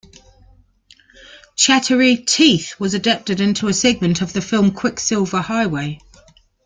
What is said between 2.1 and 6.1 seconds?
Teeth" was adapted into a segment of the film "Quicksilver Highway".